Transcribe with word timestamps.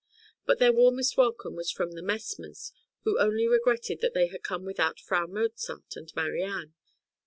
But 0.47 0.57
their 0.57 0.73
warmest 0.73 1.15
welcome 1.15 1.55
was 1.55 1.69
from 1.69 1.91
the 1.91 2.01
Messmers, 2.01 2.71
who 3.03 3.19
only 3.19 3.47
regretted 3.47 4.01
that 4.01 4.15
they 4.15 4.29
had 4.29 4.41
come 4.41 4.65
without 4.65 4.99
Frau 4.99 5.27
Mozart 5.27 5.95
and 5.95 6.11
Marianne. 6.15 6.73